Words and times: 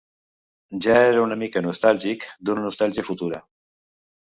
Ja 0.85 0.95
era 1.09 1.25
una 1.25 1.37
mica 1.43 1.63
nostàlgic, 1.67 2.27
d'una 2.49 2.65
nostàlgia 2.67 3.07
futura. 3.13 3.45